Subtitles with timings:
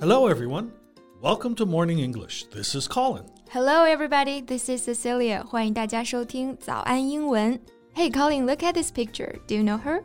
[0.00, 0.72] Hello, everyone.
[1.20, 2.44] Welcome to Morning English.
[2.52, 3.24] This is Colin.
[3.50, 4.40] Hello, everybody.
[4.40, 5.44] This is Cecilia.
[5.44, 7.60] 欢迎大家收听早安英文。
[7.94, 9.36] Hey, Colin, look at this picture.
[9.46, 10.02] Do you know her?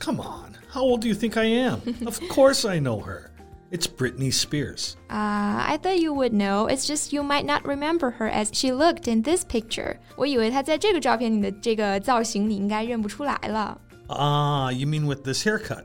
[0.00, 0.54] Come on.
[0.72, 1.80] How old do you think I am?
[2.06, 3.30] of course I know her.
[3.70, 4.96] It's Britney Spears.
[5.10, 6.66] Ah, I thought you would know.
[6.66, 9.96] It's just you might not remember her as she looked in this picture.
[10.16, 13.78] 我以为她在这个照片里的这个造型你应该认不出来了。
[14.08, 15.84] Ah, you mean with this haircut?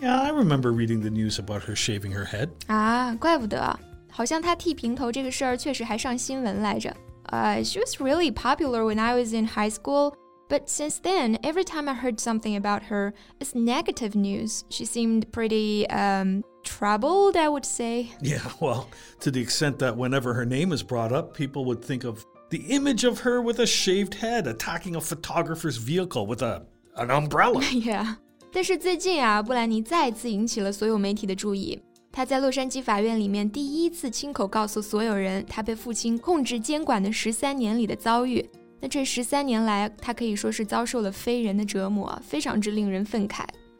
[0.00, 2.48] Yeah, I remember reading the news about her shaving her head.
[2.66, 3.78] 啊，怪不得，
[4.10, 6.94] 好像她剃平头这个事儿确实还上新闻来着。
[7.30, 10.14] Uh, she was really popular when I was in high school.
[10.48, 14.64] But since then, every time I heard something about her, it's negative news.
[14.68, 18.10] She seemed pretty um, troubled, I would say.
[18.20, 18.88] Yeah, well,
[19.20, 22.58] to the extent that whenever her name is brought up, people would think of the
[22.68, 27.62] image of her with a shaved head attacking a photographer's vehicle with a an umbrella.
[27.70, 28.16] yeah.
[28.57, 31.79] 但是最近啊，布兰妮再次引起了所有媒体的注意。
[32.11, 38.43] 她在洛杉矶法院里面第一次亲口告诉所有人，她被父亲控制监管的十三年里的遭遇。
[38.81, 43.43] 那这十三年来，她可以说是遭受了非人的折磨，非常之令人愤慨。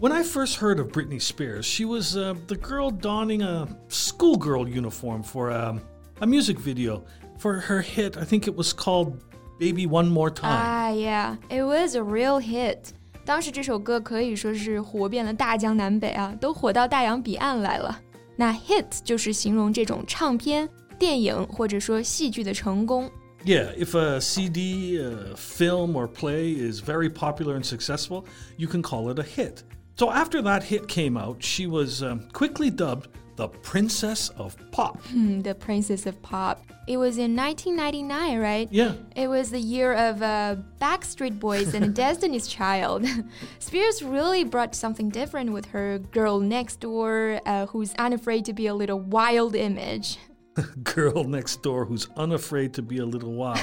[0.00, 4.68] When I first heard of Britney Spears, she was uh, the girl donning a schoolgirl
[4.68, 5.76] uniform for a,
[6.20, 7.04] a music video
[7.36, 8.16] for her hit.
[8.16, 9.24] I think it was called
[9.58, 10.52] Baby One More Time.
[10.52, 12.92] Ah, yeah, it was a real hit.
[13.24, 18.00] 当时这首歌可以说是火遍了大江南北啊，都火到大洋彼岸来了。
[18.36, 23.10] 那 hit 就是形容这种唱片、电影或者说戏剧的成功。
[23.44, 29.12] Yeah, if a CD, a film, or play is very popular and successful, you can call
[29.12, 29.64] it a hit.
[29.96, 33.08] So after that hit came out, she was um, quickly dubbed
[33.38, 35.00] the Princess of Pop.
[35.06, 36.60] Hmm, the Princess of Pop.
[36.88, 38.68] It was in 1999, right?
[38.72, 38.94] Yeah.
[39.14, 43.06] It was the year of uh, Backstreet Boys and Destiny's Child.
[43.60, 48.66] Spears really brought something different with her girl next door, uh, who's unafraid to be
[48.66, 50.18] a little wild image.
[50.82, 53.60] Girl next door who's unafraid to be a little wild.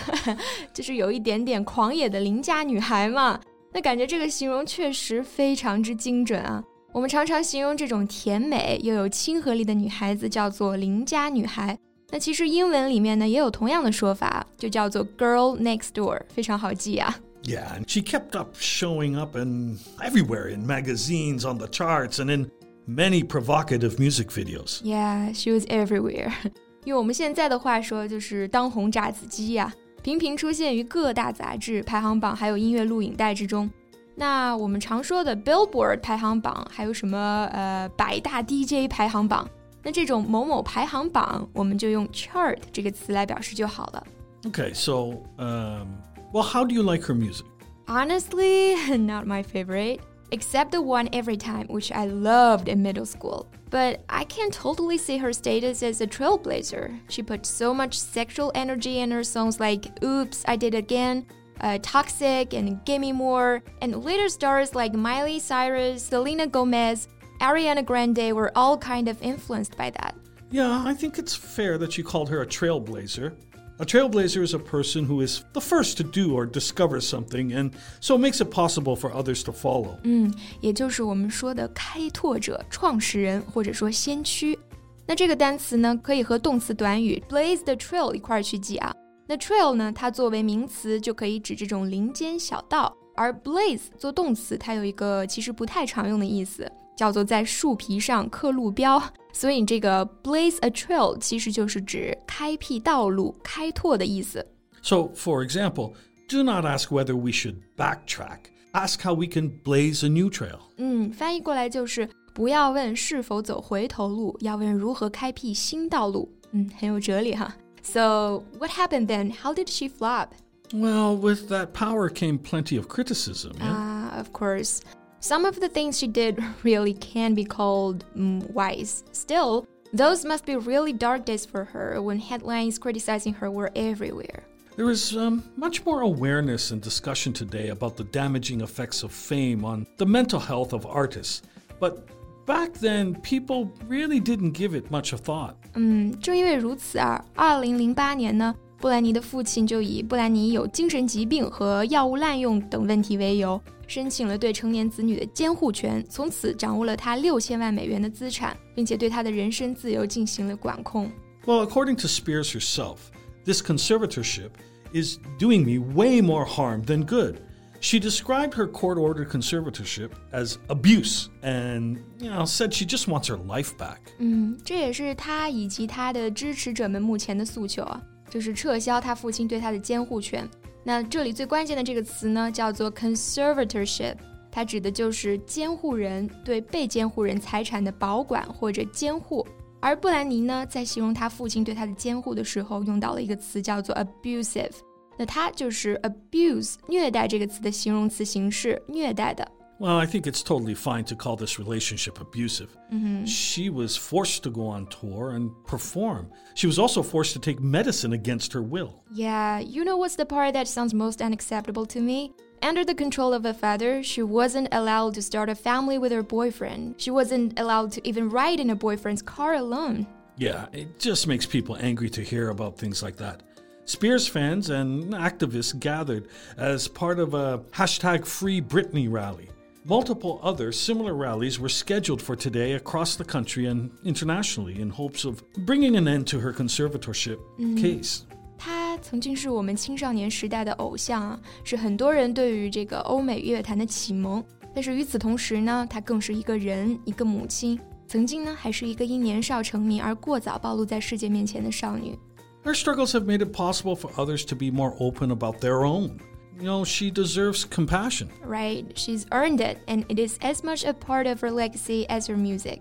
[0.73, 3.39] 就是有一点点狂野的邻家女孩嘛。
[3.73, 6.63] 那感觉这个形容确实非常之精准啊。
[6.93, 11.77] 我们常常形容这种甜美又有亲和力的女孩子叫做邻家女孩。
[12.09, 17.19] 那其实英文里面呢也有同样的说法，就叫做 girl next door，非常好记啊。
[17.43, 22.49] Yeah, and she kept up showing up in everywhere in magazines, on the charts, and in
[22.87, 24.81] many provocative music videos.
[24.83, 26.31] Yeah, she was everywhere.
[26.85, 33.69] 用我们现在的话说，就是当红炸子鸡呀、啊， 频频出现于各大杂志排行榜，还有音乐录影带之中。
[34.15, 39.49] 那我们常说的 Billboard 排行榜，还有什么呃百大 DJ 排行榜？
[39.83, 44.07] 那这种某某排行榜，我们就用 chart 这个词来表示就好了。
[44.43, 45.87] Okay, so um,
[46.31, 47.45] well, how do you like her music?
[47.87, 49.99] Honestly, not my favorite.
[50.32, 53.48] Except the one every time, which I loved in middle school.
[53.70, 56.98] But I can totally see her status as a trailblazer.
[57.08, 61.26] She put so much sexual energy in her songs like Oops, I Did Again,
[61.60, 63.62] uh, Toxic, and Gimme More.
[63.80, 67.08] And later stars like Miley Cyrus, Selena Gomez,
[67.40, 70.14] Ariana Grande were all kind of influenced by that.
[70.50, 73.34] Yeah, I think it's fair that you called her a trailblazer.
[73.79, 77.71] A trailblazer is a person who is the first to do or discover something, and
[77.99, 79.97] so makes it possible for others to follow.
[80.03, 84.57] 嗯，也就是我们说的开拓者、创始人或者说先驱。
[85.05, 88.93] 那这个单词呢，可以和动词短语 blaze the trail 一块儿去记啊。
[89.27, 99.03] 那 trail 呢，它作为名词就可以指这种林间小道，而 blaze 做动词，它有一个其实不太常用的意思，叫做在树皮上刻路标。
[99.33, 104.45] 所以这个 blaze a trail 其实就是指开辟道路、开拓的意思。
[104.81, 105.93] So, for example,
[106.29, 108.39] do not ask whether we should backtrack.
[108.71, 110.59] Ask how we can blaze a new trail.
[110.77, 116.29] 嗯，翻译过来就是不要问是否走回头路，要问如何开辟新道路。
[116.51, 117.55] 嗯，很有哲理哈。
[117.81, 119.31] So what happened then?
[119.31, 120.29] How did she flop?
[120.73, 123.53] Well, with that power came plenty of criticism.
[123.59, 123.71] Yeah?
[123.71, 124.79] Ah, of course.
[125.19, 129.03] Some of the things she did really can be called mm, wise.
[129.11, 134.43] Still, those must be really dark days for her when headlines criticizing her were everywhere.
[134.75, 139.63] There is um, much more awareness and discussion today about the damaging effects of fame
[139.63, 141.41] on the mental health of artists.
[141.79, 142.09] But
[142.45, 145.55] back then, people really didn't give it much of thought.
[145.75, 161.09] 嗯，正因为如此啊，二零零八年呢， 布兰妮的父亲就以布兰妮有精神疾病和药物滥用等问题为由，申请了对成年子女的监护权，从此掌握了他六千万美元的资产，并且对他的人身自由进行了管控。
[161.45, 162.97] Well, according to Spears herself,
[163.45, 164.49] this conservatorship
[164.93, 167.37] is doing me way more harm than good.
[167.81, 173.27] She described her court ordered conservatorship as abuse and, you know, said she just wants
[173.27, 173.99] her life back.
[174.17, 178.01] 嗯，这也是他以及他的支持者们目前的诉求啊。
[178.30, 180.48] 就是撤销他父亲对他的监护权。
[180.82, 184.14] 那这里最关键的这个词呢，叫做 conservatorship，
[184.50, 189.46] 它指的就是监护人对被监护人财产的保管或者监护。
[189.80, 194.72] 而布兰妮呢，在形容他父亲对他的监护的时候，用到了一个词叫做 abusive。
[195.18, 199.46] 那它就是 abuse 虐待这个词的形容词形式，虐待的。
[199.80, 202.76] Well, I think it's totally fine to call this relationship abusive.
[202.92, 203.24] Mm-hmm.
[203.24, 206.30] She was forced to go on tour and perform.
[206.54, 209.02] She was also forced to take medicine against her will.
[209.10, 212.34] Yeah, you know what's the part that sounds most unacceptable to me?
[212.60, 216.22] Under the control of a father, she wasn't allowed to start a family with her
[216.22, 217.00] boyfriend.
[217.00, 220.06] She wasn't allowed to even ride in a boyfriend's car alone.
[220.36, 223.42] Yeah, it just makes people angry to hear about things like that.
[223.86, 226.28] Spears fans and activists gathered
[226.58, 229.48] as part of a hashtag Free Britney rally.
[229.87, 235.25] Multiple other similar rallies were scheduled for today across the country and internationally in hopes
[235.25, 237.37] of bringing an end to her conservatorship
[237.77, 238.21] case.
[238.57, 244.43] 他曾经是我们青少年时代的偶像啊，是很多人对于这个欧美乐坛的启蒙。
[244.73, 247.79] 但是与此同时呢，她更是一个人，一个母亲。
[248.07, 252.17] 曾经呢，还是一个因年少成名而过早暴露在世界面前的少女。
[252.63, 256.17] Her struggles have made it possible for others to be more open about their own
[256.59, 258.29] you know, she deserves compassion.
[258.47, 262.27] Right, she's earned it, and it is as much a part of her legacy as
[262.27, 262.79] her music.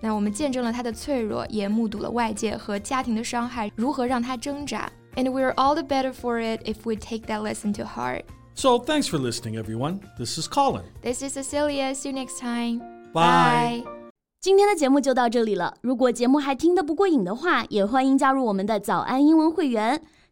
[0.00, 4.90] 那我们见证了她的脆弱，也目睹了外界和家庭的伤害如何让她挣扎。
[5.16, 8.24] And we're all the better for it if we take that lesson to heart.
[8.54, 10.00] So thanks for listening, everyone.
[10.18, 10.84] This is Colin.
[11.02, 11.94] This is Cecilia.
[11.94, 12.80] See you next time.
[13.12, 13.84] Bye.
[14.40, 15.74] 今天的节目就到这里了。
[15.80, 20.02] 如果节目还听得不过瘾的话，也欢迎加入我们的早安英文会员。